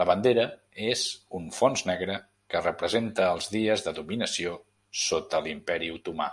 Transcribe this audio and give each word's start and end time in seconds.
La 0.00 0.06
bandera 0.08 0.42
és 0.88 1.04
un 1.38 1.46
fons 1.58 1.84
negre, 1.90 2.16
que 2.56 2.62
representa 2.66 3.30
els 3.38 3.48
dies 3.56 3.86
de 3.88 3.96
dominació 4.00 4.54
sota 5.08 5.42
l'Imperi 5.48 5.90
Otomà. 5.96 6.30